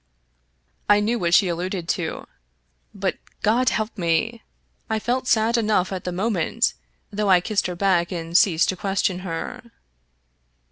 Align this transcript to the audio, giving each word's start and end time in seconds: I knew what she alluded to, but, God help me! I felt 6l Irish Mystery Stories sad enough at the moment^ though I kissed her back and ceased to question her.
I 0.89 0.99
knew 0.99 1.19
what 1.19 1.35
she 1.35 1.47
alluded 1.47 1.87
to, 1.89 2.25
but, 2.91 3.19
God 3.43 3.69
help 3.69 3.95
me! 3.95 4.41
I 4.89 4.97
felt 4.97 5.25
6l 5.25 5.37
Irish 5.37 5.37
Mystery 5.37 5.51
Stories 5.51 5.55
sad 5.55 5.57
enough 5.61 5.91
at 5.93 6.03
the 6.05 6.09
moment^ 6.09 6.73
though 7.11 7.29
I 7.29 7.39
kissed 7.39 7.67
her 7.67 7.75
back 7.75 8.11
and 8.11 8.35
ceased 8.35 8.69
to 8.69 8.75
question 8.75 9.19
her. 9.19 9.61